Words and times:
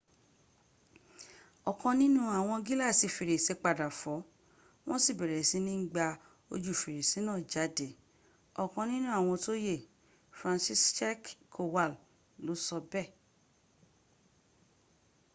ọ̀kan 1.71 1.95
nínú 2.01 2.21
àwọn 2.37 2.57
gíláàsì 2.65 3.07
fèrèsé 3.15 3.53
padà 3.63 3.87
fọ́ 3.99 4.17
wọ́n 4.87 5.01
sì 5.03 5.11
bẹ̀rẹ̀ 5.19 5.47
sí 5.49 5.57
ń 5.65 5.69
gba 5.91 6.05
ojù 6.53 6.73
fèrèsé 6.81 7.19
náà 7.27 7.39
jáde,” 7.51 7.87
ọ̀kan 8.63 8.85
nínú 8.91 9.07
àwọn 9.19 9.35
tó 9.45 9.53
yè 9.67 9.75
franciszek 10.39 11.21
kowal 11.53 11.93
ló 12.45 12.53
sọ 12.65 12.77
bẹ́ẹ̀ 12.91 13.07